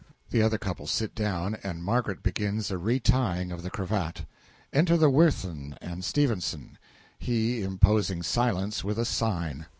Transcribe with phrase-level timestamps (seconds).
[0.31, 4.25] (The other couple sit down, and MARGARET begins a retying of the cravat.
[4.73, 6.79] Enter the WIRTHIN and STEPHENSON,
[7.19, 9.67] he imposing silence with a sign.)